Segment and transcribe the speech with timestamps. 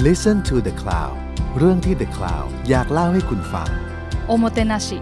[0.00, 1.14] Listen to the Cloud
[1.58, 3.68] เรื่องที่ The Cloud อยากเล่าให้คุณฟัง
[4.26, 4.98] โอโมเตนาชิ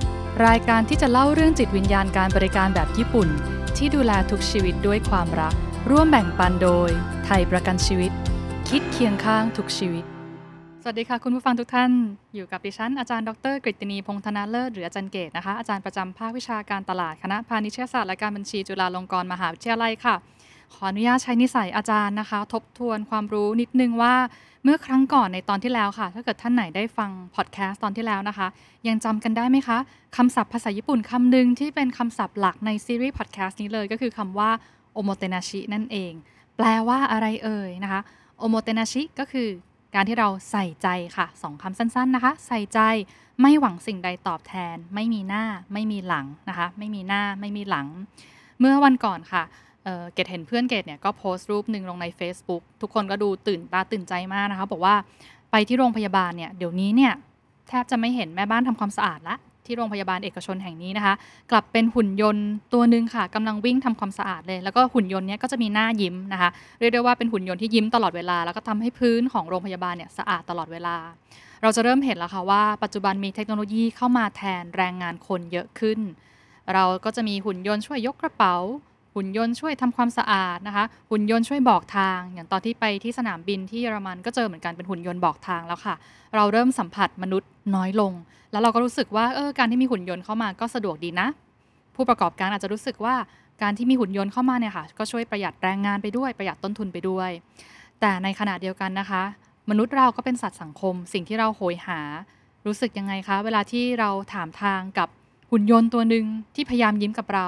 [0.46, 3.28] รายการที่จะเล่าเรื่องจิตวิญญาณการบริการแบบญี่ปุ่น
[3.76, 5.54] ที่ดูแลทุกชีวิตด้วยความรัก
[5.90, 6.90] ร่วมแบ่งปันโดย
[7.24, 8.10] ไทยประกันชีวิต
[8.68, 10.04] คิดเคียงข้างทุกชีวิต
[10.82, 11.90] สวัสดีค่ะคุณผู้ฟังทุกท่าน
[12.34, 20.14] อยู่กับดิฉันอาจารย์ดรกฤตินีพงษ์ธนาเลิศหรืออาจารย์เกตนะคะอาจารย์ประจำภาควิชาการตลาดคณะพาณิชยศาสตร์และการบัญชีจุฬาลงกรณ์มหาวิทยาลัยค่ะ
[20.74, 24.14] ขออนุญาตใช้นิสัยอาจารย์นะคะ ทบทวนความรู้นิดนึงว่า
[24.64, 28.46] เมื่อครั้งก่อนในตอนที่แล้วค่ะ ถ้าเกิดท่านไหนได้ฟังพอดแคสต์ตอนที่แล้วนะคะ
[28.88, 29.78] ยังจำกันได้ไหมคะ
[30.16, 34.50] คำศัพท์ภาษาญี่ปุ่นคำหนึ่งที่เป็นคำศัพท์หลักในซีรีส์พอดแคสต์นี้เลยก็คือคำว่า
[34.94, 36.12] โอโมเตนาชินั่นเอง
[36.56, 38.00] แปลว่าอะไรเอ่ยนะคะ
[38.38, 39.48] โอโมเตนาชิก็คือ
[39.94, 42.80] การที่เราใส่ใจค่ะสองคำสั้นๆนะคะ ใส่ใจ
[43.40, 47.86] ไม่หวังสิ่งใดตอบแทน ไม่มีหน้า ไม่มีหลังนะคะ ไม่มีหน้าไม่มีหลัง
[48.60, 49.42] เมื่อวันก่อนค่ะ
[50.14, 54.94] เกดเห็นเพื่อนเกดเนี่ยก็โพสต์รูปหนึ่งลงใน Facebook ทุกคนก็ดูตื่นตาตื่นใจมากนะคะ บอกว่า
[55.50, 57.12] ไปที่โรงพยาบาลเนี่ยเดี๋ยวนี้เนี่ย
[57.68, 61.14] แทบจะไม่เห็นแม่บ้านทำความสะอาดละที่โรงพยาบาลเอกชนแห่งนี้นะคะ
[61.50, 70.96] กลับเป็นหุ่นยนต์ตัวหนึ่งค่ะกำลังวิ่งทำความสะอาดเลย แล้วก็หุ่นยนต์เนี้ยก็จะมีหน้ายิ้มนะคะ เรียกได้ว่าเป็นหุ่นยนต์ที่ยิ้มตลอดเวลา แล้วก็ทำให้พื้นของโรงพยาบาลเนี่ยสะอาดตลอดเวลา
[71.62, 75.98] เราจะเริ่มเห็นแล้วค่ะว่าปัจจุบันมีเทคโนโลยีเข้ามาแทนแรงงานคนเยอะขึ้น
[76.74, 78.56] เราก็จะมีหุ่นยนต์ช่วยยกกระเป๋า
[79.14, 85.94] หุ่นยนต์ช่วยทำความสะอาดนะคะ หุ่นยนต์ช่วยบอกทาง อย่างตอนที่ไปที่สนามบินที่เยอรมันก็เจอเหมือนกันเป็นหุ่นยนต์บอกทางแล้วค่ะ
[86.34, 88.12] เราเริ่มสัมผัสมนุษย์น้อยลง
[88.52, 91.28] แล้วเราก็รู้สึกว่าเออการที่มีหุ่นยนต์เข้ามาก็สะดวกดีนะ
[91.94, 93.14] ผู้ประกอบการอาจจะรู้สึกว่า
[93.62, 97.30] การที่มีหุ่นยนต์เข้ามาเนี่ยค่ะ ก็ช่วยประหยัดแรงงานไปด้วยประหยัดต้นทุนไปด้วย
[98.00, 99.22] แต่ในขณะเดียวกันนะคะ
[99.70, 102.00] มนุษย์เราก็เป็นสัตว์สังคม สิ่งที่เราโหยหา
[102.66, 105.08] รู้สึกยังไงคะ เวลาที่เราถามทางกับ
[105.50, 107.46] หุ่นยนต์ตัวหนึ่งที่พยายามยิ้มกับเรา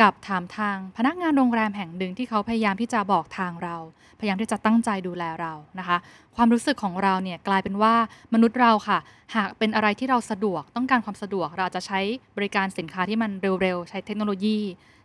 [0.00, 3.76] กับถามทางพนักงานโรงแรมแห่งหนึ่งที่เขาพยายามที่จะบอกทางเรา
[4.18, 5.98] พยายามที่จะตั้งใจดูแลเรานะคะ
[6.36, 7.94] ความรู้สึกของเราเนี่ยกลายเป็นว่า
[8.34, 8.98] มนุษย์เราค่ะ
[9.36, 12.00] หากเป็นอะไรที่เราสะดวกต้องการความสะดวกเราอาจจะใช้
[12.36, 13.30] บริการสินค้าที่มัน
[13.62, 14.58] เร็วๆ ใช้เทคโนโลยี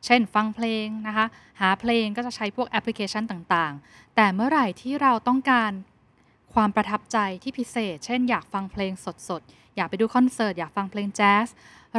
[0.06, 1.26] เช่น ฟังเพลงนะคะ
[1.62, 5.72] หาเพลงก็จะใช้พวกแอปพลิเคชันต่างๆ แต่เมื่อไหร่ที่เราต้องการ
[6.54, 8.92] ความประทับใจที่พิเศษ เช่น อยากฟังเพลง
[9.30, 11.48] สดๆ อยากไปดูคอนเสิร์ต อยากฟังเพลงแจ๊ส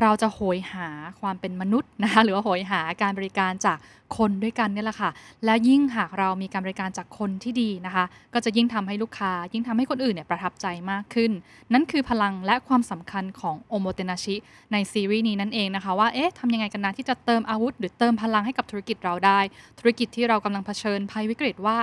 [0.03, 0.88] เราจะโหยหา
[1.21, 3.78] ความเป็นมนุษย์นะคะหรือว่าโหยหาการบริการจาก
[4.16, 5.10] คนด้วยกันเนี่ยแหละค่ะ
[5.44, 8.04] และยิ่งหากเรามีการบริการจากคนที่ดีนะคะ
[8.34, 11.31] ก็จะยิ่งทำให้ลูกค้า ยิ่งทำให้คนอื่นเนี่ยประทับใจมากขึ้น
[11.72, 14.37] นั่นคือพลังและความสำคัญของโอโมเตนาชิ
[14.72, 19.41] ในซีรีส์นี้นั่นเองนะคะว่าเอ๊ะทำยังไงกันนะที่จะเติมอาวุธ หรือเติมพลังให้กับธุรกิจเราได้
[19.78, 21.78] ธุรกิจที่เรากำลังเผชิญภัยวิกฤตว่า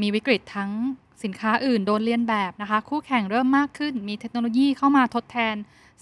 [0.00, 0.70] มีวิกฤตทั้ง
[1.22, 5.54] สินค้าอื่นโดนเลียนแบบนะคะ คู่แข่งเริ่มมากขึ้น มีเทคโนโลยีเข้ามาทดแทน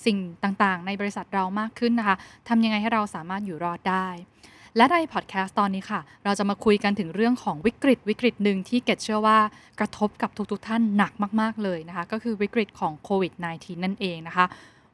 [0.04, 2.16] สิ่งต่างๆ ในบริษัทเรามากขึ้นนะคะ
[2.48, 4.08] ทำยังไงให้เราสามารถอยู่รอดได้
[4.76, 9.38] และในพอดแคสต์ตอนนี้ค่ะ เราจะมาคุยกันถึงเรื่องของวิกฤต วิกฤตหนึ่งที่เกดเชื่อว่า
[9.80, 14.46] กระทบกับทุกๆท่านหนักมากๆเลยนะคะ ก็คือวิกฤตของโควิด -19 นั่นเองนะคะ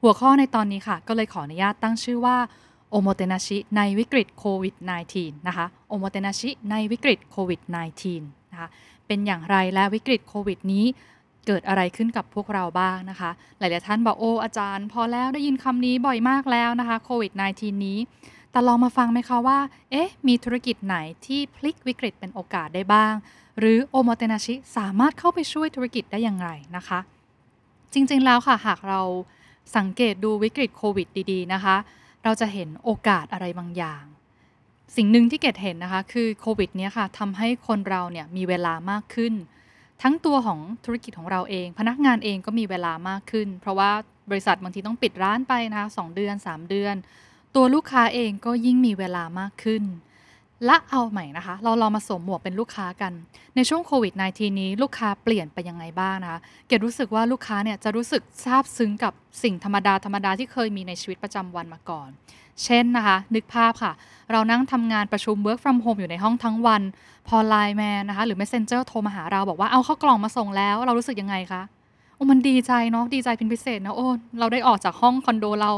[0.02, 2.36] หัวข้อในตอนนี้ค่ะ ก็เลยขออนุญาตตั้งชื่อว่า
[2.90, 4.74] おもてなし ในวิกฤตโควิด
[5.12, 7.60] -19 นะคะ おもてなし ในวิกฤตโควิด
[8.06, 8.68] -19 นะคะ
[9.08, 10.84] เป็นอย่างไรและวิกฤตโควิดนี้
[11.46, 17.98] เกิดอะไรขึ้นกับพวกเราบ้างนะคะ หลาย ๆ ท่านบอกโอ้อาจารย์ พอแล้วได้ยินคำนี้บ่อยมากแล้วนะคะโควิด -19 นี้
[18.50, 19.58] แต่ลองมาฟังไหมคะว่า
[19.90, 23.14] เอ๊ะ มีธุรกิจไหนที่พลิกวิกฤตเป็นโอกาสได้บ้าง
[23.58, 26.98] หรือおもてなし สามารถเข้าไปช่วยธุรกิจได้อย่างไรนะคะ
[27.92, 29.00] จริง ๆ แล้วค่ะ หากเรา
[29.76, 31.76] สังเกตดูวิกฤตโควิดดี ๆ นะคะ
[32.24, 34.04] เราจะเห็นโอกาสอะไรบางอย่าง
[34.96, 39.34] สิ่งหนึ่งที่เกดเห็นนะคะ คือโควิดเนี้ยค่ะทำให้คนเราเนี่ยมีเวลามากขึ้น
[40.02, 43.90] ทั้งตัวของธุรกิจของเราเอง พนักงานเองก็มีเวลามากขึ้น เพราะว่า
[44.30, 46.94] บริษัทบางทีต้องปิดร้านไปนะคะสองเดือน 3 เดือน
[47.54, 49.84] ตัวลูกค้าเองก็ยิ่งมีเวลามากขึ้น
[50.66, 53.12] และเอาใหม่นะคะ เราลองมาสวมหมวกเป็นลูกค้ากัน
[53.56, 59.12] ในช่วงโควิด -19 นี้ลูกค้าเปลี่ยนไปยังไงบ้างนะคะเกดรู้สึกว่าลูกค้าเนี่ยจะรู้สึกซาบซึ้งกับ
[59.42, 62.08] สิ่งธรรมดาธรรมดาที่เคยมีในชีวิตประจำวันมาก่อน
[62.64, 63.92] เช่นนะคะ นึกภาพค่ะ
[64.32, 66.82] เรานั่งทำงานประชุม work from home อยู่ในห้องทั้งวัน
[67.28, 71.62] พอไลน์แมนนะคะ หรือ messenger โทรมาหาเราบอกว่าเอาเข้ากล่องมาส่งแล้ว เรารู้สึกยังไงคะ
[72.14, 74.06] โอ้มันดีใจเนาะดีใจเป็นพิเศษนะโอ้
[74.38, 75.70] เราได้ออกจากห้องคอนโดเรา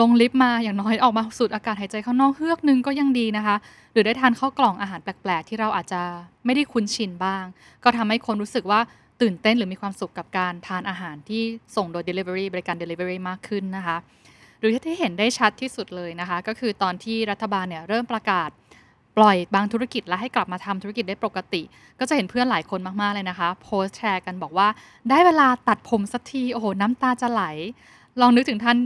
[0.00, 3.56] ลงลิฟต์มาอย่างน้อยออกมาสูดอากาศหายใจข้างนอกเฮือกนึงก็ยังดีนะคะ
[3.92, 6.00] หรือได้ทานข้าวกล่องอาหารแปลก ๆ ที่เราอาจจะ
[6.44, 7.44] ไม่ได้คุ้นชินบ้าง
[7.84, 8.80] ก็ทำให้คนรู้สึกว่า
[9.22, 11.42] ตื่นเต้นหรือมีความสุขกับการทานอาหารที่
[11.76, 13.96] ส่งโดย Delivery บริการ Delivery มากขึ้นนะคะ
[14.58, 18.48] หรือที่เห็นได้ชัดที่สุดเลยนะคะ ก็คือตอนที่รัฐบาลเนี่ยเริ่มประกาศ
[19.16, 21.62] ปล่อยบางธุรกิจและให้กลับมาทำธุรกิจได้ปกติ
[21.98, 24.68] ก็จะเห็นเพื่อนหลายคนมากๆเลยนะคะ โพสต์แชร์กันบอกว่า
[25.10, 27.42] ได้เวลาตัดผมสักทีโอ้โหน้ำตาจะไหล
[28.20, 28.76] ลองนึกถึงท่าน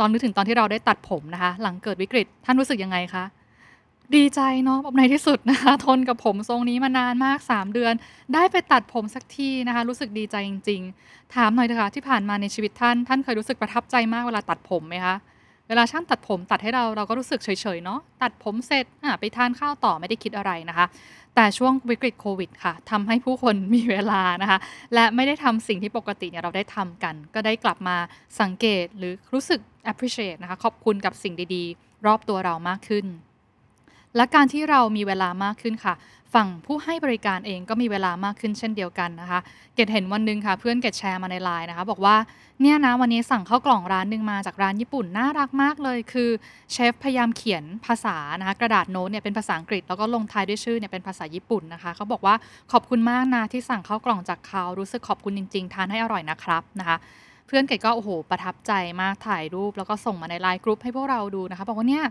[0.00, 3.24] ลองนึกถึงตอนที่เราได้ตัดผมนะคะ หลังเกิดวิกฤตท่านรู้สึกยังไงคะ
[4.14, 7.94] ดีใจเนาะแบบในที่สุดนะคะ ทนกับผมทรงนี้มานานมาก 3 เดือน
[8.34, 15.16] ได้ไปตัดผมสักทีนะคะ รู้สึกดีใจจริง ๆ ถามหน่อยเถอะค่ะที่ผ่านมาในชีวิตท่าน ท่านเคยรู้สึกประทับใจมากเวลาตัดผมไหมคะ
[15.68, 20.86] เวลาช่างตัดผมตัดให้เราเราก็รู้สึกเฉยๆเนาะตัดผมเสร็จอะไปทานข้าวต่อไม่ได้คิดอะไรนะคะ
[21.34, 24.58] แต่ช่วงวิกฤตโควิดค่ะทำให้ผู้คนมีเวลานะคะ
[24.94, 27.96] และไม่ได้ทำสิ่งที่ปกติเนี่ยเราได้ทำกัน ก็ได้กลับมา
[28.40, 29.60] สังเกตหรือรู้สึก
[29.90, 33.06] appreciate นะคะขอบคุณกับสิ่งดีๆ รอบตัวเรามากขึ้น
[34.16, 35.94] และการที่เรามีเวลามากขึ้นค่ะ
[36.34, 39.40] ฝั่งผู้ให้บริการเองก็มีเวลามากขึ้นเช่นเดียวกันนะคะ
[39.74, 42.16] เกดเห็นวันหนึงค่ะ เพื่อนเกดแชร์มาในไลน์นะคะ บอกว่า
[42.62, 46.30] เนี่ยนะวันนี้สั่งข้าวกล่องร้านหนึ่งมาจากร้านญี่ปุ่นน่ารักมากเลย คือ
[46.72, 52.34] เชฟพยายามเขียนภาษานะคะกระดาษโน้ตเนี่ยเป็นภาษาอังกฤษแล้วก็ลงท้ายด้วยชื่อเนี่ยเป็นภาษาญี่ปุ่นนะคะเขาบอกว่า
[52.72, 56.96] ขอบคุณมากนะที่สั่งข้าวกล่องจากเขารู้สึกขอบคุณจริง ๆ ทานให้อร่อยนะครับนะคะ
[57.46, 58.72] เพื่อนเกดก็โอ้โหประทับใจ
[59.02, 62.04] มากถ่ายรูป แล้วก็ส่งมาในไลน์กรุ๊ปให้พวกเราดูนะคะบอกว่าเนี่ย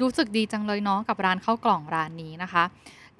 [0.00, 2.64] รู้สึกดีจังเลยเนาะกับร้านข้าวกล่องร้านนี้นะคะ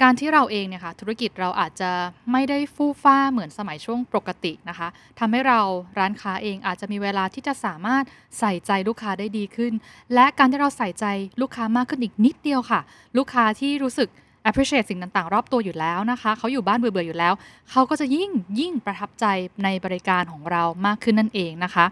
[0.02, 1.90] การที่เราเองเนี่ยค่ะธุรกิจเราอาจจะ
[2.32, 4.88] ไม่ได้ฟู่ฟ้าเหมือนสมัยช่วงปกตินะคะ
[5.19, 5.60] ทำให้เรา
[5.98, 8.04] ร้านค้าเองอาจจะมีเวลาที่จะสามารถ
[8.38, 9.72] ใส่ใจลูกค้าได้ดีขึ้น
[10.14, 11.06] และการที่เราใส่ใจ
[11.40, 12.80] ลูกค้ามากขึ้นอีกนิดเดียวค่ะ
[13.16, 14.08] ลูกค้าที่รู้สึก
[14.48, 17.34] appreciate สิ่งต่างๆ รอบตัวอยู่แล้วนะคะ เขาอยู่บ้านเบื่อๆอยู่แล้ว
[17.70, 18.30] เขาก็จะยิ่ง
[18.60, 19.25] ยิ่งประทับใจ
[19.64, 21.86] ในบริการของเรามากขึ้นนั่นเองนะคะ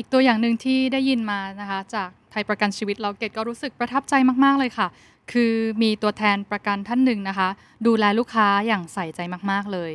[0.00, 4.14] อีกตัวอย่างหนึ่งที่ได้ยินมานะคะจากไทยประกันชีวิตเราเกตก็รู้สึกประทับใจ
[4.44, 4.86] มาก ๆ เลยค่ะ
[5.32, 7.48] คือมีตัวแทนประกันท่านหนึ่งนะคะ
[7.86, 9.20] ดูแลลูกค้าอย่างใส่ใจ
[9.50, 9.92] มาก ๆ เลย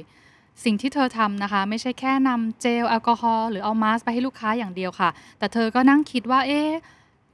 [0.64, 5.10] สิ่งที่เธอทำนะคะ ไม่ใช่แค่นำเจลแอลกอฮอล์หรือเอามาสก์ไปให้ลูกค้าอย่างเดียวค่ะ
[5.40, 6.70] แต่เธอก็นั่งคิดว่าเอ๊ะ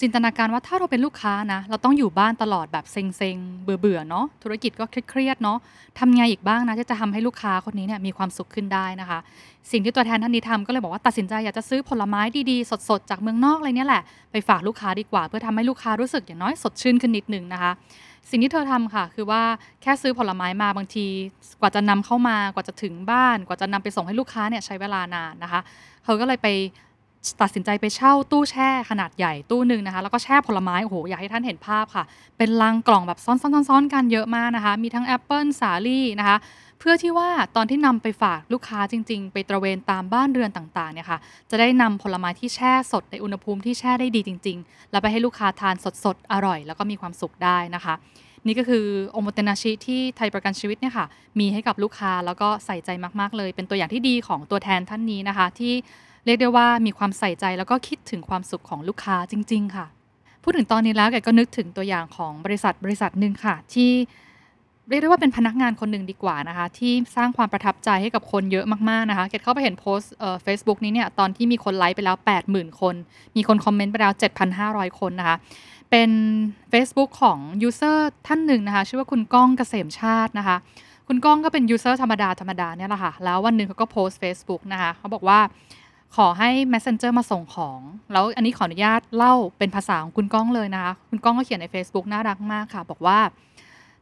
[0.02, 5.58] จินตนาการว่าถ้าเราเป็นลูกค้านะ เราต้องอยู่บ้านตลอดแบบเซ็งๆ เบื่อๆเนาะธุรกิจก็เครียดๆเนาะ
[6.00, 9.20] ทำไงอีกบ้างนะที่จะทำให้ลูกค้าคนนี้เนี่ยมีความสุขขึ้นได้นะคะ
[9.72, 12.22] สิ่งที่ตัวแทนท่านนี้ทำก็เลยบอกว่าตัดสินใจอยากจะซื้อผลไม้
[12.52, 14.02] ดีๆ สดๆ จากเมืองนอกเลยเนี่ยแหละ
[14.32, 17.72] ไปฝากลูกค้าดีกว่า เพื่อทำให้ลูกค้ารู้สึกอย่างน้อยสดชื่นขึ้นนิดนึงนะคะ
[18.30, 19.42] สิ่งที่เธอทำค่ะ คือว่า
[19.82, 21.06] แค่ซื้อผลไม้มาบางที
[21.62, 25.62] กว่าจะนำเข้ามากว่าจะถึงบ้าน กว่าจะนำไปส่งให้ลูกค้าเนี่ยใช้เวลานานนะคะ
[26.04, 26.48] เขาก็เลยไป
[27.42, 32.04] ตัดสินใจไปเช่าตู้แช่ขนาดใหญ่ตู้หนึ่งนะคะ แล้วก็แช่ผลไม้โอ้โหอยากให้ท่านเห็นภาพค่ะ
[32.38, 33.34] เป็นลังกล่องแบบซ้
[33.76, 36.38] อนๆๆๆกันเยอะมากนะคะ มีทั้งแอปเปิลสาลี่นะคะ
[36.80, 41.20] เพื่อที่ว่าตอนที่นำไปฝากลูกค้าจริง ๆ ไปตระเวนตามบ้านเรือนต่างๆเนี่ยค่ะ
[41.50, 47.94] จะได้นำผลไม้ที่แช่สดในอุณหภูมิที่แช่ได้ดีจริง ๆ แล้วไปให้ลูกค้าทานสดๆ อร่อย แล้วก็มีความสุขได้นะคะ
[48.48, 51.06] นี่ก็คือโอมเตนาชิที่ไทยประกันชีวิตเนี่ยค่ะ
[51.40, 52.90] มีให้กับลูกค้าแล้วก็ใส่ใจ
[53.20, 55.74] มากๆเลย เป็นตัวอย่างที่ดีของตัวแทนท่านนี้นะคะ ที่
[56.26, 59.86] เรียกได้ว่ามีความใส่ใจแล้วก็คิดถึงความสุขของลูกค้าจริง ๆ ค่ะ
[60.44, 63.92] พูดถึงตอนนี้แล้วเกดก็นึกถึงตัวอย่างของบริษัทบริษัทหนึ่งค่ะ ที่
[64.90, 70.14] เรียกได้ว่าเป็นพนักงานคนหนึ่งดีกว่านะคะ ที่สร้างความประทับใจให้กับคนเยอะมากๆนะคะเกดเข้าไปเห็นโพสต์
[70.44, 72.16] เฟซบุ๊กนี้เนี่ยตอนที่มีคนไลค์ไปแล้ว
[72.48, 72.96] 80,000 คน
[73.36, 74.14] มีคน comment ไปแล้ว
[74.58, 75.38] 7,500 คนนะคะ
[75.92, 76.10] เป็น
[76.72, 80.58] Facebook ของ user ท่านหนึ่งนะคะชื่อว่าคุณก้องเกษมชาตินะคะ
[81.08, 85.40] คุณก้องก็เป็น user ธรรมดาธรรมดาเนี่ยแหละค่ะแล้ววันหนึ่งเขาก็โพสต์ Facebook นะคะเขาบอกว่า
[86.16, 87.80] ขอให้ Messenger มาส่งของ
[88.12, 93.20] แล้วอันนี้ขออนุญาตเล่าเป็นภาษาของคุณก้องเลยนะคะคุณก้องก็เขียนใน Facebook น่ารักมากค่ะ บอกว่า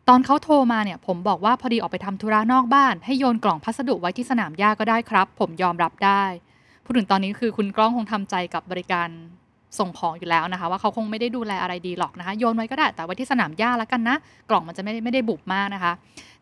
[0.08, 6.24] ตอนเขาโทรมาเนี่ย ผมบอกว่าพอดีออกไปทำธุระนอกบ้าน ให้โยนกล่องพัสดุไว้ที่สนามหญ้าก็ได้ครับ ผมยอมรับได้
[6.86, 9.10] พูดถึงตอนนี้คือคุณก้องคงทำใจกับบริการ
[9.80, 14.16] ส่งของอยู่แล้วนะคะ ว่าเขาคงไม่ได้ดูแลอะไรดีหรอกนะคะ โยนไว้ก็ได้แต่ไว้ที่สนามหญ้าแล้วกันนะ
[14.50, 15.94] กล่องมันจะไม่ได้ไม่ได้บุบมากนะคะ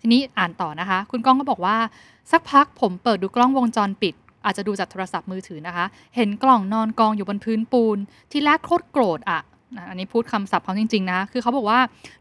[0.02, 1.78] ทีนี้อ่านต่อนะคะ คุณก้องก็บอกว่า
[2.32, 4.14] สักพักผมเปิดดูกล้องวงจรปิด
[4.48, 7.98] อาจจะดูจากโทรศัพท์มือถือนะคะ เห็นกล่องนอนกองอยู่บนพื้นปูน
[8.32, 9.42] ที่แรกโคตรโกรธอะ
[9.78, 11.80] นะอันนี้พูดคำศัพท์เขาจริง ๆ นะ คือเขาบอกว่า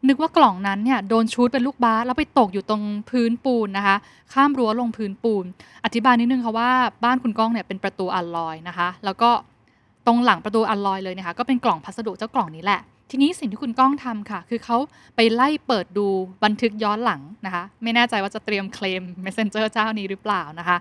[0.09, 3.97] นึกว่ากล่องนั้นเนี่ยโดนชูดเป็นลูกบาสแล้วไปตกอยู่ตรงพื้นปูนนะคะ
[4.33, 5.45] ข้ามรั้วลงพื้นปูน
[5.85, 6.71] อธิบายนิดนึงค่ะว่า
[7.05, 9.31] บ้านคุณก้องเนี่ยเป็นประตูอัลลอยนะคะ แล้วก็
[10.07, 14.77] ตรงหลังประตูอัลลอยเลยนะคะ ก็เป็นกล่องพัสดุเจ้ากล่องนี้แหละ ทีนี้สิ่งที่คุณก้องทำค่ะ คือเขา
[15.17, 16.07] ไปไล่เปิดดู
[16.45, 20.77] บันทึกย้อนหลังนะคะ ไม่แน่ใจว่าจะเตรียมเคลม Messenger เจ้านี้หรือเปล่านะคะ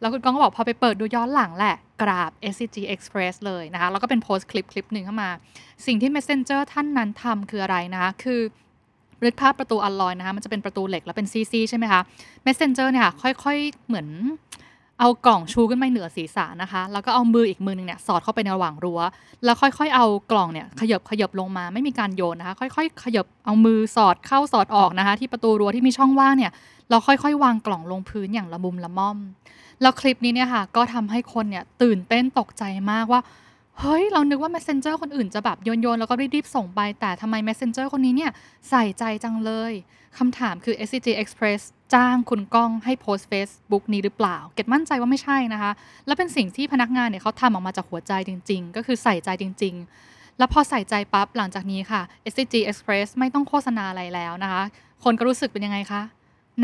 [0.00, 5.30] แล้วคุณก้องก็บอกพอไปเปิดดูย้อนหลังแหละกราบ SCG Express เลยนะคะ แล้วก็เป็นโพสต์คลิปคลิปหนึ่งเข้ามา
[5.86, 8.40] สิ่งที่ Messenger ท่านนั้นทำคืออะไรนะคะ คือ
[9.24, 12.00] รึกภาพประตูอัลลอยนะคะ มันจะเป็นประตูเหล็กแล้วเป็นซีๆใช่ไหมคะ
[12.46, 13.12] Messenger เนี่ยค่ะ
[13.44, 14.08] ค่อยๆ เหมือน
[15.00, 19.00] เอากล่องชูขึ้นไปเหนือศีรษะนะคะ แล้วก็เอามืออีกมือหนึงเนี่ยสอดเข้าไปในระหว่างรั้ว
[19.44, 26.52] แล้วค่อยๆ เอากล่องเนี่ยขยบขยบลงมาไม่มีการโยนนะคะ ค่อยๆ ขยบเอามือสอดเข้าสอดออกนะคะ ที่ประตูรั้วที่มีช่องว่างเนี่ย
[26.90, 29.18] เราค่อยๆ วางกล่องลงพื้นอย่างละมุมละม่อม
[29.82, 33.20] แล้วคลิปนี้เนี่ยค่ะก็ทำให้คนเนี่ยตื่นเต้นตกใจมากว่า
[33.80, 38.30] เฮ้ย เรานึกว่า Messenger คนอื่นจะแบบโยน ๆ แล้วก็รีบ ๆ ส่งไป แต่ทำไม Messenger คนนี้เนี่ย
[38.70, 39.72] ใส่ใจจังเลย
[40.18, 41.60] คำถามคือ SCG Express
[41.94, 45.72] จ้างคุณก้องให้โพสต์ Facebook นี้หรือเปล่า เกดมั่นใจว่าไม่ใช่นะคะ
[46.06, 49.74] และเป็นสิ่งที่พนักงานเนี่ยเขาทำออกมาจากหัวใจจริง ๆ ก็คือใส่ใจจริง
[50.06, 52.02] ๆ แล้วพอใส่ใจปั๊บหลังจากนี้ค่ะ
[52.32, 54.62] SCG Express ไม่ต้องโฆษณาอะไรแล้วนะคะ
[55.04, 56.02] คนก็รู้สึกเป็นยังไงคะ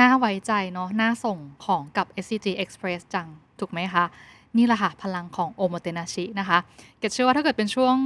[0.00, 3.28] น่าไว้ใจเนาะ น่าส่งของกับ SCG Express จัง
[3.61, 4.04] ถูกไหมคะ
[4.59, 6.59] นี่แหละค่ะ พลังของโอโมเตนาชินะคะ
[6.99, 7.97] เกดเชื่อว่าถ้าเกิดเป็นช่วง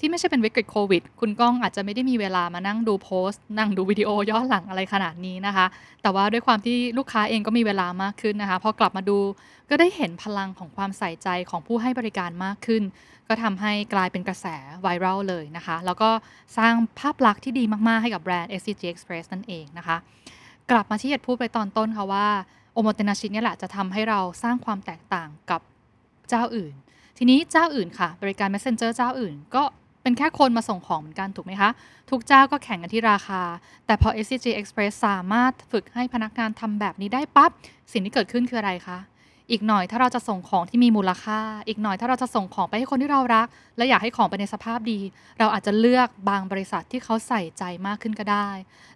[0.00, 5.66] ที่ไม่ใช่เป็นวิกฤตโควิด คุณก้องอาจจะไม่ได้มีเวลามานั่งดูโพสต์ นั่งดูวิดีโอย้อนหลังอะไรขนาดนี้นะคะ
[6.02, 9.18] แต่ว่าด้วยความที่ลูกค้าเองก็มีเวลามากขึ้นนะคะ พอกลับมาดู
[9.70, 12.82] ก็ได้เห็นพลังของความใส่ใจของผู้ให้บริการมากขึ้น
[13.28, 14.46] ก็ทำให้กลายเป็นกระแส
[14.80, 16.10] ไวรัลเลยนะคะ แล้วก็
[16.58, 19.96] สร้างภาพลักษณ์ที่ดีมากๆให้กับแบรนด์ SCG Express นั่นเองนะคะ
[20.70, 22.26] กลับมาที่เหตุพูดไปตอนต้นค่ะว่า
[22.74, 25.60] โอโมเตนาชิเนี่ยแหละจะทำให้เราสร้างความแตกต่างกับ
[26.30, 26.74] เจ้าอื่น
[27.18, 29.62] ทีนี้เจ้าอื่นค่ะ บริการ Messenger เจ้าอื่น ก็
[30.02, 31.70] เป็นแค่คนมาส่งของเหมือนกันถูกไหมคะ
[32.10, 33.42] ทุกเจ้าก็แข่งกันที่ราคา
[33.86, 37.50] แต่พอ SCG Express สามารถฝึกให้พนักงานทำแบบนี้ได้ปั๊บ
[37.92, 38.98] สิ่งที่เกิดขึ้นคืออะไรคะ
[39.50, 45.00] อีกหน่อยถ้าเราจะส่งของที่มีมูลค่า อีกหน่อยถ้าเราจะส่งของไปให้คนที่เรารัก และอยากให้ของไปในสภาพดี
[45.38, 48.48] เราอาจจะเลือกบางบริษัทที่เขาใส่ใจมากขึ้นก็ได้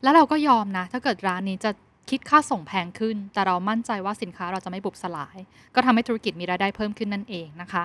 [0.03, 1.71] แล้วเราก็ยอมนะ ถ้าเกิดร้านนี้จะ
[2.11, 5.37] คิดค่าส่งแพงขึ้น แต่เรามั่นใจว่าสินค้าเราจะไม่บุบสลาย
[5.75, 7.83] ก็ทำให้ธุรกิจมีรายได้เพิ่มขึ้นนั่นเองนะคะ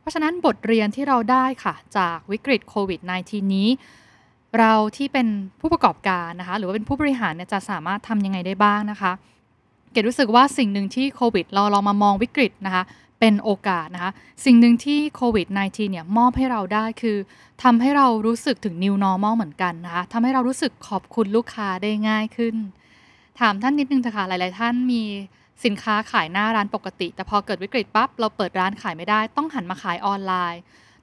[0.00, 3.68] เพราะฉะนั้นบทเรียนที่เราได้ค่ะ จากวิกฤตโควิด -19 นี้
[4.58, 5.26] เราที่เป็น
[5.60, 9.12] ผู้ประกอบการนะคะ หรือว่าเป็นผู้บริหารเนี่ยจะสามารถทำยังไงได้บ้างนะคะ
[9.92, 12.84] เกดรู้สึกว่าสิ่งหนึ่งที่โควิด เราลองมามองวิกฤตนะคะ
[13.20, 14.12] เป็นโอกาสนะคะ
[14.44, 17.16] สิ่งหนึ่งที่โควิด -19 เนี่ยมอบให้เราได้คือ
[17.62, 22.56] ทำให้เรารู้สึกถึง new normal เหมือนกันนะคะทำให้เรารู้สึกขอบคุณลูกค้าได้ง่ายขึ้น
[23.40, 25.02] ถามท่านนิดนึงเถอะค่ะหลาย ๆ ท่านมี
[25.64, 30.60] สินค้าขายหน้าร้านปกติ แต่พอเกิดวิกฤตปั๊บเราเปิดร้านขายไม่ได้ ต้องหันมาขายออนไลน์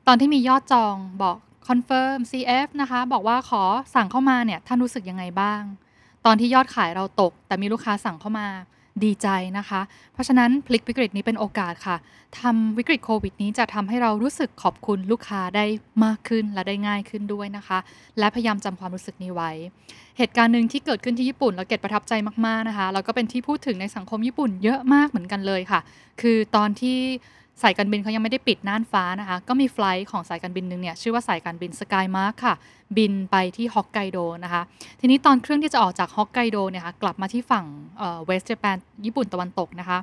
[0.08, 3.64] ตอนที่มียอดจองบอก confirm CF นะคะ บอกว่าขอ
[3.96, 5.62] สั่งเข้ามาเนี่ยท่านรู้สึกยังไงบ้าง
[6.26, 8.48] ตอนที่ยอดขายเราตก แต่มีลูกค้าสั่งเข้ามา
[9.04, 9.82] ดีใจนะคะ
[10.14, 11.96] เพราะฉะนั้นพลิกวิกฤตนี้เป็นโอกาสค่ะ
[12.40, 15.66] ทำวิกฤตโควิดนี้จะทำให้เรารู้สึกขอบคุณลูกค้าได้
[16.06, 17.80] มากขึ้นและได้ง่ายขึ้นด้วยนะคะ
[18.20, 19.52] และพยายามจำความรู้สึกนี้ไว้
[20.18, 22.14] เหตุการณ์หนึ่งที่เกิดขึ้นที่ญี่ปุ่นแล้วเกดประทับใจ
[22.46, 25.80] มากๆนะคะแล้วก็เป็นที่พูดถึงในสังคมญี่ปุ่นเยอะมากเหมือนกันเลยค่ะ
[26.22, 26.98] คือตอนที่
[27.62, 32.56] สายการบินเขายังไม่ได้ปิดน่านฟ้านะคะ ก็มี flight ของสายการบินหนึ่งเนี่ยชื่อว่าสายการบินสกายมาร์คค่ะ
[32.98, 34.62] บินไปที่ฮอกไกโดนะคะ
[35.00, 37.66] ทีนี้ตอนเครื่องที่จะออกจากฮอกไกโดเนี่ยค่ะกลับมาที่ฝั่ง
[38.26, 39.98] West Japan ญี่ปุ่นตะวันตกนะคะ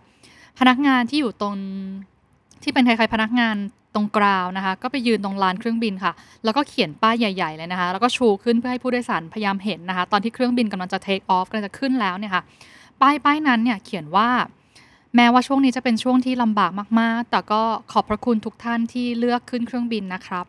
[0.58, 1.54] พนักงานที่อยู่ตรง
[2.62, 3.56] ที่เป็นใครๆพนักงาน
[3.94, 6.12] ตรง ground นะคะ ก็ไปยืนตรงลานเครื่องบินค่ะ
[6.44, 12.42] แล้วก็เขียนป้ายใหญ่ ๆ เลยนะคะ แล้วก็ชูขึ้นเพื่อให้ผู้โดยสารพยายามเห็นนะคะ ตอนที่เครื่องบินกำลังจะเทคออฟกำลังจะขึ้นแล้วเนี่ยค่ะ
[13.00, 14.28] ป้ายป้ายนั้นเนี่ยเขียนว่า
[15.16, 17.62] แม้ว่าช่วงนี้จะเป็นช่วงที่ลำบากมากๆ แต่ก็
[17.92, 20.46] ขอบพระคุณทุกท่านที่เลือกขึ้นเครื่องบินนะครับ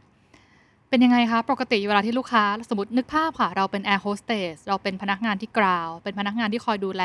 [0.90, 7.04] เป็นยังไงคะ ปกติเวลาที่ลูกค้า สมมตินึกภาพค่ะ เราเป็นแอร์โฮสเตส เราเป็นพนักงานที่กราว เป็นพนักงานที่คอยดูแล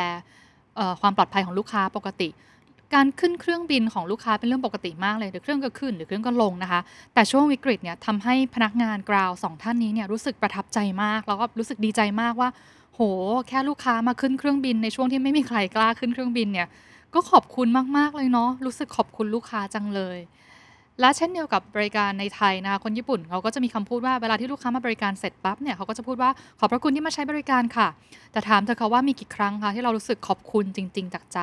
[1.01, 2.29] ความปลอดภัยของลูกค้าปกติ
[2.95, 6.81] การขึ้นเครื่องบินของลูกค้าเป็นเรื่องปกติมากเลย เดี๋ยวเครื่องก็ขึ้นเดี๋ยวเครื่องก็ลงนะคะ
[7.15, 12.49] แต่ช่วงวิกฤตเนี่ยทำให้พนักงานกราวสองท่านนี้เนี่ยรู้สึกประทับใจมาก แล้วก็รู้สึกดีใจมากว่า
[12.95, 13.01] โห
[13.49, 16.69] แค่ลูกค้ามาขึ้นเครื่องบินในช่วงที่ไม่มีใครกล้าขึ้นเครื่องบินเนี่ย
[17.17, 20.19] ก็ขอบคุณมาก ๆ เลยเนาะ รู้สึกขอบคุณลูกค้าจังเลย
[21.01, 27.89] และเช่นเดียวกับบริการในไทยนะคะคนญี่ปุ่นเขาก็จะมีคำพูดว่าเวลาที่ลูกค้ามาบริการเสร็จปั๊บเนี่ยเขาก็จะพูดว่าขอบพระคุณที่มาใช้บริการค่ะ
[28.33, 31.41] แต่ถามเธอค่ะว่ามีกี่ครั้งคะที่เรารู้สึกขอบคุณจริง ๆ จากใจ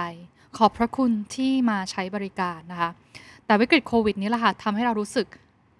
[0.58, 2.89] ขอบพระคุณที่มาใช้บริการนะคะ
[3.46, 5.27] แต่วิกฤตโควิดนี้แหละค่ะทำให้เรารู้สึก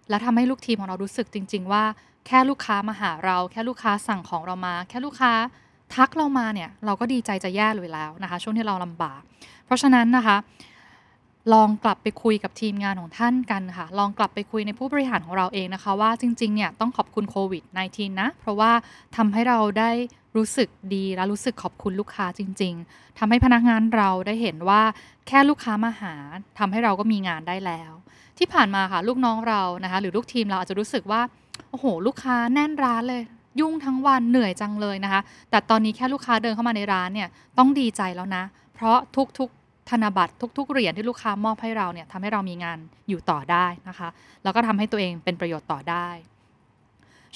[0.10, 1.84] และทำให้ลูกทีมของเรารู้สึกจริง ๆ ว่า
[2.28, 5.34] แค่ลูกค้ามาหาเรา แค่ลูกค้าสั่งของเรามา แค่ลูกค้า
[5.96, 9.22] ทักเรามาเนี่ยเราก็ดีใจจะแย่เลยแล้วนะคะ ช่วงที่เราลำบาก
[9.74, 10.38] ราะฉะนั้นนะคะ
[11.54, 18.72] ลองกลับไปคุยกับทีมงานของท่านกันค่ะ ลองกลับไปคุยในผู้บริหารของเราเองนะคะ ว่าจริงๆเนี่ยต้องขอบคุณโควิด -19 นะ เพราะว่า
[19.16, 19.92] ทำให้เราได้
[20.36, 24.82] รู้สึกดีและรู้สึกขอบคุณลูกค้าจริง ๆทำให้พนักงานเราได้เห็นว่า
[25.28, 26.16] แค่ลูกค้ามาหา
[26.60, 27.92] ทำให้เราก็มีงานได้แล้ว
[28.38, 31.22] ที่ผ่านมาค่ะลูกน้องเรานะคะ หรือลูกทีมเราอาจจะรู้สึกว่า
[31.70, 33.22] โอ้โห ลูกค้าแน่นร้านเลย
[33.60, 38.98] ยุ่งทั้งวันเหนื่อยจังเลยนะคะ แต่ตอนนี้แค่ลูกค้าเดินเข้ามาในร้านเนี่ยต้องดีใจแล้วนะ เพราะ
[39.40, 42.78] ทุกๆ ธนบัตรทุกๆเหรียญที่ลูกค้ามอบให้เราเนี่ยทำให้เรามีงาน
[43.10, 44.10] อยู่ต่อได้นะคะ
[44.44, 46.08] แล้วก็ทำให้ตัวเองเป็นประโยชน์ต่อได้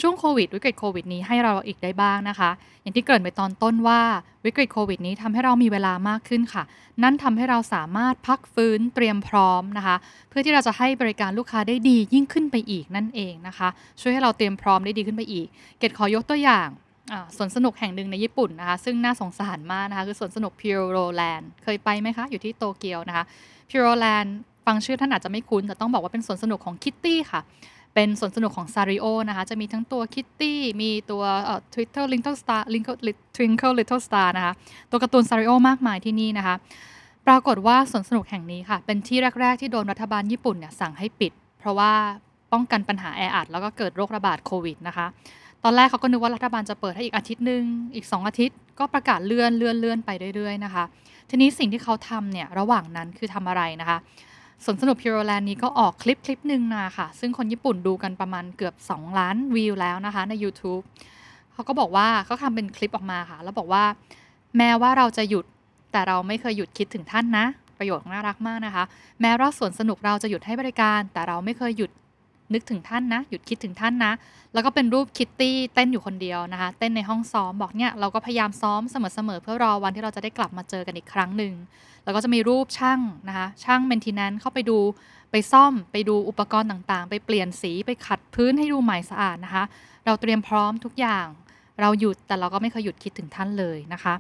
[0.02, 2.50] ช่วงโควิดวิกฤตโควิดนี้ให้เราอีกได้บ้างนะคะ
[2.82, 4.02] อย่างที่เกริ่นไปตอนต้นว่า
[4.46, 6.64] วิกฤตโควิดนี้ทำให้เรามีเวลามากขึ้นค่ะ
[7.04, 9.96] นั่นทำให้เราสามารถพักฟื้นเตรียมพร้อมนะคะ
[10.30, 13.70] เพื่อที่เราจะให้บริการลูกค้าได้ดียิ่งขึ้นไปอีกนั่นเองนะคะ
[14.02, 15.48] ช่วยให้เราเตรียมพร้อมได้ดีขึ้นไปอีก
[15.80, 16.68] เกดขอยกตัวอย่าง
[17.38, 23.24] สวนสนุกแห่งหนึ่งในญี่ปุ่นนะคะ ซึ่งน่าสงสารมากนะคะ คือสวนสนุกพิวโรแลนด์เคยไปไหมคะ อยู่ที่โตเกียวนะคะ
[23.70, 24.36] พิวโรแลนด์
[24.66, 27.42] ฟังชื่อท่านอาจจะไม่คุ้น แต่ต้องบอกว่าเป็นสวนสนุกของคิตตี้ค่ะ
[27.94, 32.62] เป็นสวนสนุกของซานริโอนะคะ จะมีทั้งตัวคิตตี้ มีตัวเอ่อ Twin Little Star
[33.36, 34.54] Twinkle Little Star นะคะ
[34.92, 36.56] ตัวการ์ตูนซาริโอมากมายที่นี่นะคะ
[37.28, 41.92] ปรากฏว่าสวนสนุกแห่งนี้ค่ะ เป็นที่แรก ๆ ที่โดนรัฐบาลญี่ปุ่นเนี่ยสั่งให้ปิด เพราะว่า
[42.54, 45.06] ป้องกันปัญหาแออัดแล้วก็เกิดโรคระบาดโควิดนะคะ
[45.64, 47.64] ตอนแรกเขาก็นึกว่ารัฐบาลจะเปิดให้อีกอาทิตย์หนึ่ง
[47.96, 50.84] อีก 2 อาทิตย์ ก็ประกาศเลื่อนเลื่อนเลื่อนไปเรื่อยๆนะคะ
[51.30, 53.98] ทีนี้สิ่งที่เขาทำเนี่ยระหว่างนั้นคือทำอะไรนะคะ
[54.64, 60.84] สวนสนุกพิโรแลนด์นี้ก็ออกคลิปคลิปหนึ่งมาค่ะ ซึ่งคนญี่ปุ่นดูกันประมาณเกือบ 2 ล้านวิวแล้วนะคะใน YouTube
[61.54, 63.84] เขาก็บอกว่าเขาทำเป็นคลิปออกมาค่ะ แล้วบอกว่า
[64.58, 65.46] แม้ว่าเราจะหยุด
[65.92, 67.46] แต่เราไม่เคยหยุดคิดถึงท่านนะ
[67.78, 68.84] ประโยชน์น่ารักมากนะคะ
[69.22, 71.92] แม้ว่าสวนสนุกเราจะหยุดให้บริการ แต่เราไม่เคยหยุด
[72.54, 74.14] นึกถึงท่านนะ หยุดคิดถึงท่านนะ
[74.54, 81.54] แล้วก็เป็นรูปคิตตี้เต้นอยู่คนเดียวนะคะ เต้นในห้องซ้อมบอกเนี่ยเราก็พยายามซ้อมเสมอๆเพื่อรอวันที่เราจะได้กลับมาเจอกันอีกครั้งหนึ่ง
[82.04, 84.80] แล้วก็จะมีรูปช่างนะคะ ช่างเมนทีแนนเข้าไปดู
[85.32, 89.64] ไปซ่อมไปดูอุปกรณ์ต่างๆ ไปเปลี่ยนสีไปขัดพื้นให้ดูใหม่สะอาดนะคะ
[90.06, 91.28] เราเตรียมพร้อมทุกอย่าง
[91.82, 94.14] เราหยุดแต่เราก็ไม่เคยหยุดคิดถึงท่านเลยนะคะ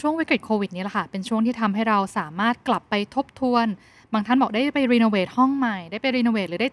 [0.00, 3.66] ช่วงวิกฤตโควิดนี้แหละค่ะเป็นช่วงที่ทำให้เราสามารถกลับไปทบทวน
[4.12, 6.68] บางท่านบอกได้ไปรีโนเวทห้องใหม่ได้ไปรีโนเวทหรือได้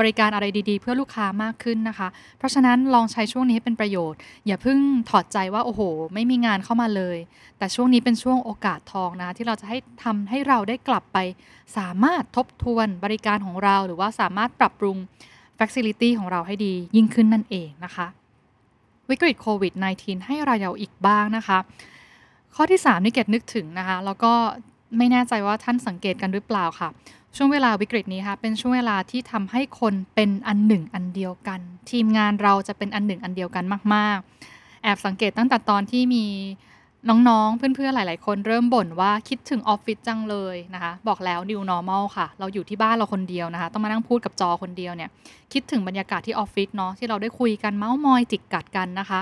[0.00, 2.08] บริการอะไรดีๆ เพื่อลูกค้ามากขึ้นนะคะ
[2.38, 4.78] เพราะฉะนั้นลองใช้ช่วงนี้ให้เป็นประโยชน์ อย่าเพิ่ง
[5.10, 5.80] ถอดใจว่าโอ้โห
[6.14, 7.18] ไม่มีงานเข้ามาเลย
[7.58, 11.18] แต่ช่วงนี้เป็นช่วงโอกาสทองนะ ที่เราจะให้ทำให้เราได้กลับไป
[11.76, 14.96] สามารถทบทวนบริการของเราหรือว่าสามารถปรับปรุง
[15.58, 18.06] Facility ของเราให้ดียิ่งขึ้นนั่นเองนะคะ
[19.10, 21.58] วิกฤตโควิด -19 ให้เราเราอีกบ้างนะคะ
[22.54, 24.32] ข้อที่3นี่เกดนึกถึงนะคะ แล้วก็
[24.98, 26.88] ไม่แน่ใจว่าท่านสังเกตกันหรือเปล่าค่ะ
[27.36, 31.60] ช่วงเวลาวิกฤตนี้ค่ะเป็นช่วงเวลาที่ทำให้คนเป็นอันหนึ่งอันเดียวกัน
[31.90, 34.18] ทีมงานเราจะเป็นอันหนึ่งอันเดียวกันมาก
[34.50, 36.24] ๆ แอบสังเกตตั้งแต่ตอนที่มี
[37.08, 45.10] น้องๆ เพื่อนๆ หลาย ๆ คนเริ่มบ่นว่าคิดถึงออฟฟิศจังเลยนะคะ บอกแล้ว new normal ค่ะ เราอยู่ที่บ้านเราคนเดียวนะคะ ต้องมานั่งพูดกับจอคนเดียวเนี่ย
[45.52, 49.20] คิดถึงบรรยากาศที่ออฟฟิศเนาะที่เราได้คุยกันเมาส์มอยจิกกัดกันนะคะ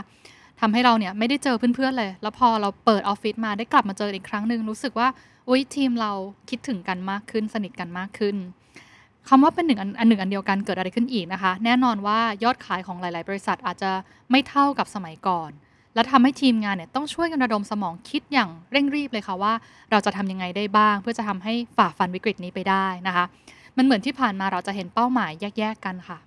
[0.60, 5.08] ทำให้เราเนี่ยไม่ได้เจอเพื่อนๆเลย แล้วพอเราเปิดออฟฟิศมาได้กลับมาเจออีกครั้งหนึ่งรู้สึกว่า
[5.48, 6.12] อุ้ยทีมเรา
[6.50, 8.36] คิดถึงกันมากขึ้น สนิทกันมากขึ้น
[9.28, 13.90] คำว่าเป็นหนึ่งอันหนึ่งอันเดียวกันเกิดอะไรขึ้นอีกนะคะ แน่นอนว่ายอดขายของหลาย ๆ บริษัทอาจจะ
[14.30, 15.50] ไม่เท่ากับสมัยก่อน
[15.94, 19.52] และทำให้ทีมงานเนี่ยต้องช่วยกันระดมสมองคิดอย่างเร่งรีบเลยค่ะว่า
[19.90, 23.24] เราจะทำยังไงได้บ้าง เพื่อจะทำให้ฝ่าฟันวิกฤตนี้ไปได้นะคะ
[23.76, 26.18] มันเหมือนที่ผ่านมาเราจะเห็นเป้าหมายแยก ๆ กันค่ะ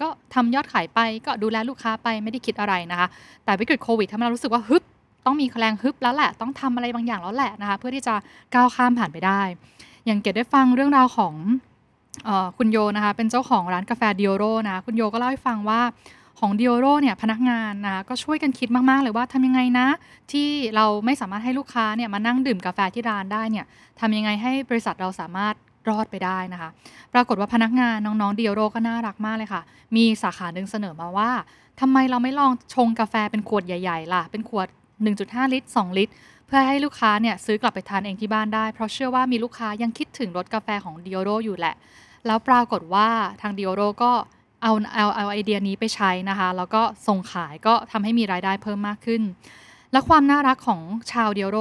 [0.00, 3.08] ก็ทำยอดขายไปก็ดูแลลูกค้าไปไม่ได้คิดอะไรนะคะ
[3.44, 4.82] แต่วิกฤตโควิดทำให้เรารู้สึกว่าฮึบ
[5.26, 8.14] ต้องมีแรงฮึบแล้วแหละ ต้องทำอะไรบางอย่างแล้วแหละนะคะ เพื่อที่จะ
[8.54, 9.40] ก้าวข้ามผ่านไปได้
[10.06, 11.34] อย่างเกดได้ฟังเรื่องราวของ
[12.28, 15.80] ออคุณโยนะคะ เป็นเจ้าของร้านกาแฟ D'Oro นะคุณโยก็เล่าให้ฟังว่า
[16.38, 19.88] ของ D'Oro เนี่ยพนักงานนะคะก็ช่วยกันคิดมาก ๆ เลยว่าทำยังไงนะ
[20.32, 23.64] ที่เราไม่สามารถให้ลูกค้าเนี่ยมานั่งดื่มกาแฟที่ร้านได้เนี่ย
[24.00, 25.54] ทำยังไงให้บริษัทเราสามารถ
[25.88, 26.70] รอดไปได้นะคะ
[27.14, 29.62] ปรากฏว่าพนักงานน้องๆ D'Oro ก็น่ารักมากเลยค่ะ
[29.96, 31.30] มีสาขาหนึ่งเสนอมาว่า
[31.80, 34.66] ทำไมเราไม่ลองชงกาแฟเป็นขวดใหญ่ ๆ ล่ะ เป็นขวด
[35.10, 36.12] 1.5 ลิตร 2 ลิตร
[36.46, 41.74] เพื่อให้ลูกค้าเนี่ยซื้อกลับไปทานเองที่บ้านได้ เพราะเชื่อว่ามีลูกค้ายังคิดถึงรสกาแฟของ D'Oro อยู่แหละ
[42.26, 43.08] แล้วปรากฏว่า
[43.40, 44.12] ทาง D'Oro ก็
[44.62, 49.22] เอาเอาเอาไอเดียนี้ไปใช้นะคะ แล้วก็ส่งขายก็ทำให้มีรายได้เพิ่มมากขึ้น
[49.92, 50.80] และความน่ารักของ
[51.12, 51.58] ชาวเดิโอโร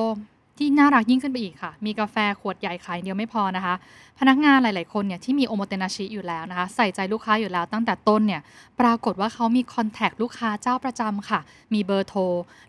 [0.58, 3.76] ที่น่ารักยิ่งขึ้นไปอีกค่ะ มีกาแฟขวดใหญ่ขายเดียวไม่พอนะคะ
[4.20, 8.42] พนักงานหลาย ๆ คนเนี่ยที่มีโอโมเตนาชิอยู่แล้วนะคะ ใส่ใจลูกค้าอยู่แล้วตั้งแต่ต้นเนี่ย
[8.80, 11.40] ปรากฏว่าเขามีคอนแทคลูกค้าเจ้าประจำค่ะ
[11.74, 12.22] มีเบอร์โทร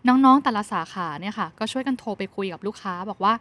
[0.07, 3.33] น้อง ๆ แต่ละสาขาเนี่ยค่ะ ก็ช่วยกันโทรไปคุยกับลูกค้าบอกว่า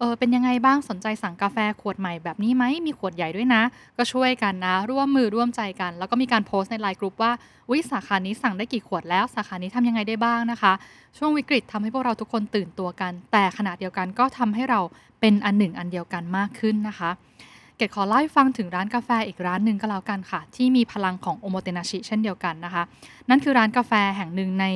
[0.00, 3.62] เออเป็นยังไงบ้างสนใจสั่งกาแฟขวดใหม่แบบนี้ไหมมีขวดใหญ่ด้วยนะ
[3.96, 7.32] ก็ช่วยกันนะ ร่วมมือร่วมใจกัน แล้วก็มีการโพสต์ในไลน์กลุ่มว่า
[7.70, 10.72] วิสาขานี้สั่งได้กี่ขวดแล้ว สาขานี้ทำยังไงได้บ้างนะคะ
[11.18, 14.80] ช่วงวิกฤตทำให้พวกเราทุกคนตื่นตัวกัน แต่ขณะเดียวกันก็ทำให้เรา
[15.20, 17.10] เป็นอันหนึ่งอันเดียวกันมากขึ้นนะคะ
[17.76, 22.82] เกดขอเล่าให้ฟังถึงร้านกาแฟอีกร้านหนึ่งก็แล้วกันค่ะ ที่มีพลังของโอโมเตนาชิเช่นเดียวกันนะคะ
[23.28, 24.66] นั่นคือร้านกาแฟแห่งหนึ่งใน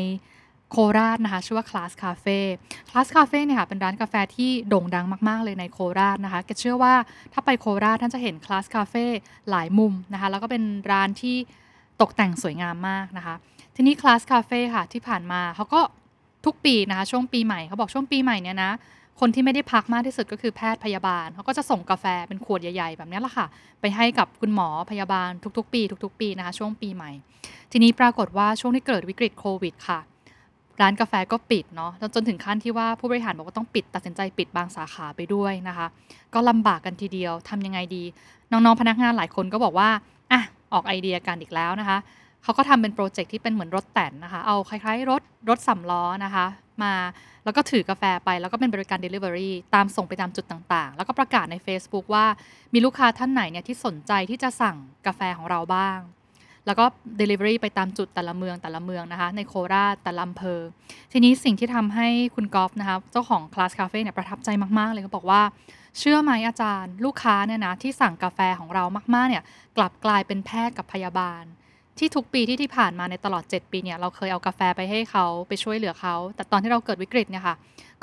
[0.70, 2.38] โคราชนะคะ ชื่อว่า Class Cafe
[2.90, 6.94] Class Cafe เนี่ยค่ะเป็นร้านกาแฟที่โด่งดังมาก ๆ เลยในโคราชนะคะเกเชื่อว่า
[7.32, 9.04] ถ้าไปโคราชท่านจะเห็น Class Cafe
[9.50, 11.36] หลายมุมนะคะแล้วก็เป็นร้านที่
[12.00, 13.34] ตกแต่งสวยงามมากนะคะ
[13.76, 15.80] ทีนี้ Class Cafe ค่ะที่ผ่านมาเขาก็
[16.44, 18.72] ทุกปีนะคะช่วงปีใหม่เขาบอกช่วงปีใหม่เนี่ยนะ
[19.20, 23.46] คนที่ไม่ได้พักมากที่สุดก็คือแพทย์พยาบาลเขาก็จะส่งกาแฟเป็นขวดใหญ่ ๆ แบบนี้แหละค่ะ
[23.80, 27.10] ไปให้กับคุณหมอพยาบาลทุก ๆ ปี ทุก ๆ ปีนะคะช่วงปีใหม่
[27.72, 30.00] ทีนี้ปรากฏว่าช่วงที่เกิดวิกฤตโควิดค่ะ
[30.80, 35.86] ร้านกาแฟก็ปิดเนาะจนถึงขั้นที่ว่าผู้บริหารบอกว่าต้องปิดตัดสินใจปิดบางสาขาไปด้วยนะคะ
[36.34, 38.04] ก็ลำบากกันทีเดียวทำยังไงดี
[38.50, 39.88] น้องๆพนักงานหลายคนก็บอกว่า
[40.32, 40.40] อะ
[40.72, 41.98] ออกไอเดียกันอีกแล้วนะคะ
[42.42, 46.46] เขาก็ทำเป็นโปรเจกต์ที่เป็นเหมือนรถแต่นนะคะ เอาคล้ายๆ รถรถสำล้อนะคะ
[46.82, 46.94] มา
[47.44, 52.24] แล้วก็ถือกาแฟไปแล้วก็เป็นบริการ Delivery ตามส่งไปตามจุดต่างๆ แล้วก็ประกาศใน Facebook ว่า
[52.74, 55.98] มีลูกค้าท่านไหนเนี่ยที่สนใจที่จะสั่งกาแฟของเราบ้าง
[56.66, 56.84] แล้วก็
[57.20, 60.60] Delivery ไปตามจุดแต่ละเมืองแต่ละเมืองนะคะ ในโคราชแต่ละอำเภอ
[61.12, 64.48] ทีนี้สิ่งที่ทำให้คุณกอล์ฟนะคะเจ้าของ Class Cafe เนี่ยประทับใจ
[64.78, 65.42] มาก ๆ เลยเขาบอกว่า
[65.98, 69.42] เชื่อไหมอาจารย์ ลูกค้าเนี่ยนะที่สั่งกาแฟของเรามากๆเนี่ย
[69.76, 71.44] กลับกลายเป็นแพทย์กับพยาบาล
[71.98, 77.56] ที่ทุกปีที่ที่ผ่านมาในตลอด 7 ปีเนี่ยเราเคยเอากาแฟไปให้เขาไปช่วยเหลือเขา แต่ตอนที่เราเกิดวิกฤตเนี่ยค่ะ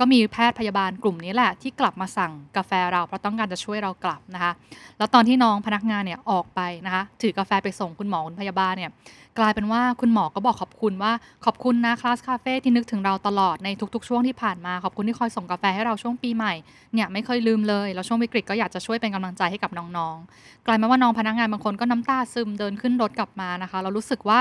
[0.04, 4.52] ก็มีแพทย์พยาบาลกลุ่มนี้แหละที่กลับมาสั่งกาแฟเราเพราะต้องการจะช่วยเรากลับนะคะ
[4.98, 8.92] แล้วตอนที่น้องพนักงานเนี่ยออกไปนะคะ ถือกาแฟไปส่งคุณหมอคุณพยาบาลเนี่ย
[9.40, 11.12] กลายเป็นว่าคุณหมอก็บอกขอบคุณว่า
[11.46, 16.54] ขอบคุณนะคลาสคาเฟ่ที่นึกถึงเราตลอดในทุกๆ ช่วงที่ผ่านมาขอบคุณที่คอยส่งกาแฟให้เราช่วงปีใหม่
[16.94, 24.40] เนี่ยไม่เคยลืมเลยแล้วช่วงวิกฤตก็อยากจะช่วยเป็นกำลังใจให้กับน้องๆ กลายมาว่าน้องพนักงานบางคนก็น้ำตาซึมเดินขึ้นรถกลับมานะคะ เรารู้สึกว่า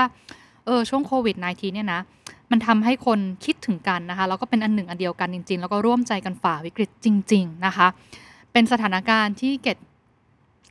[0.65, 2.01] เออช่วงโควิด -19 เนี่ยนะ
[2.51, 7.87] มันทำให้คนคิดถึงกันนะคะแล้วก็เป็นอันหนึ่งอันเดียวกันจริง ๆ แล้วก็ร่วมใจกันฝ่าวิกฤตจริง ๆนะคะ
[8.53, 9.77] เป็นสถานการณ์ที่เกด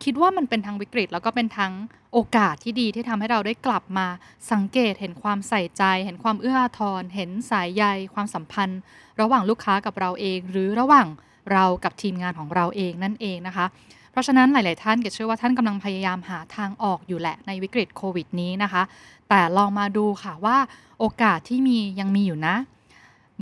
[0.04, 1.72] คิดว่ามันเป็นทั้งวิกฤต แล้วก็เป็นทั้ง
[2.12, 4.06] โอกาสที่ดีที่ทำให้เราได้กลับมา
[4.52, 8.80] สังเกตเห็นความใส่ใจ เห็นความเอื้ออาทร เห็นสายใยความสัมพันธ์
[9.20, 11.06] ระหว่างลูกค้ากับเราเอง หรือระหว่าง
[11.52, 13.66] เรากับทีมงานของเราเองนั่นเองนะคะ
[14.12, 18.82] เพราะฉะนั้นหลาย ๆ ท่านเกดเชื่อว่าท่านกำลังพยายามหาทางออกอยู่แหละในวิกฤตโควิดนี้นะคะ
[19.30, 20.58] แต่ลองมาดูค่ะว่า
[20.98, 22.56] โอกาสที่มียังมีอยู่นะ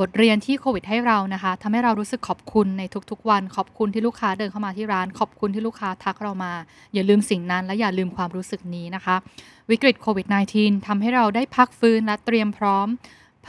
[0.01, 6.53] บทเรียนที่โควิดให้เรานะคะทำให้เรารู้สึกขอบคุณในทุกๆ วัน ขอบคุณที่ลูกค้าเดินเข้ามาที่ร้าน ขอบคุณที่ลูกค้าทักเรามา
[6.95, 9.17] อย่าลืมสิ่งนั้น และอย่าลืมความรู้สึกนี้นะคะ
[9.71, 12.87] วิกฤตโควิด -19 ทำให้เราได้พักฟื้นและเตรียมพร้อม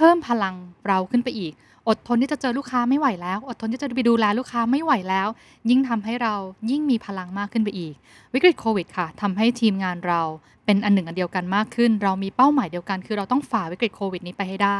[0.02, 0.56] เพิ่มพลัง
[0.88, 1.54] เราขึ้นไปอีก
[1.88, 5.28] อดทนที่จะเจอลูกค้าไม่ไหวแล้ว อดทนที่จะไปดูแลลูกค้าไม่ไหวแล้ว
[5.70, 6.36] ยิ่งทำให้เรา
[6.72, 7.94] ยิ่งมีพลังมากขึ้นไปอีก
[8.34, 10.22] วิกฤตโควิดค่ะทำให้ทีมงานเรา
[10.66, 14.80] เป็นอันหนึ่งอันเดียวกันมากขึ้น เรามีเป้าหมายเดียวกัน คือเราต้องฝ่าวิกฤตโควิดนี้ไปให้ได้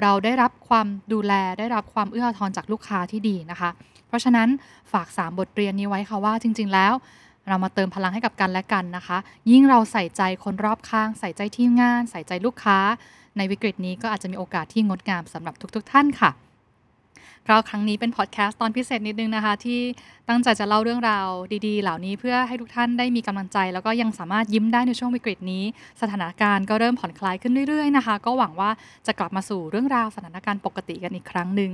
[0.00, 3.70] เราได้รับความดูแลได้รับความเอื้อทอาทรจากลูกค้าที่ดีนะคะ
[4.08, 4.48] เพราะฉะนั้น
[4.92, 6.92] ฝาก 3 บทเรียนนี้ไว้ค่ะว่าจริง ๆ แล้ว
[7.48, 9.18] เรามาเติมพลังให้กับกันและกันนะคะ
[9.50, 12.78] ยิ่งเราใส่ใจคนรอบข้าง ใส่ใจทีมงาน ใส่ใจลูกค้า
[13.36, 16.30] ในวิกฤตนี้ก็อาจจะมีโอกาสที่งดงามสำหรับทุก ๆ ท่านค่ะ
[17.46, 19.80] คราวครั้งนี้เป็นพอดแคสต์ตอนพิเศษนิดนึงนะคะ ที่
[20.28, 21.28] ตั้งใจจะเล่าเรื่องราว
[21.66, 25.64] ดีๆ เหล่านี้เพื่อให้ทุกท่านได้มีกำลังใจ แล้วก็ยังสามารถยิ้มได้ในช่วงวิกฤตนี้
[26.00, 28.70] สถานการณ์ก็เริ่มผ่อนคลายขึ้นเรื่อยๆนะคะ ก็หวังว่า
[29.06, 31.72] จะกลับมาสู่เรื่องราวสถานการณ์ปกติกันอีกครั้งหนึ่ง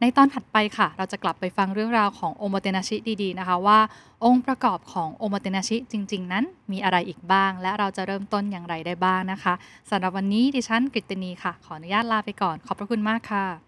[0.00, 3.78] ในตอนถัดไปค่ะ เราจะกลับไปฟังเรื่องราวของโอโมเตนาชิดีๆนะคะว่า
[4.24, 9.54] องค์ประกอบของโอโมเตนาชิจริง ๆ นั้นมีอะไรอีกบ้าง และเราจะเริ่มต้นอย่างไรได้บ้างนะคะ
[9.90, 13.67] สำหรับวันนี้ดิฉันกฤตินีค่ะ ขออนุญาตลาไปก่อน ขอบพระคุณมากค่ะ